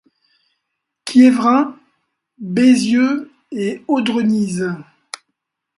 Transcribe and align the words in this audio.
Quiévrain, 1.05 1.77
Baisieux 2.39 3.31
et 3.51 3.83
Audregnies. 3.87 4.63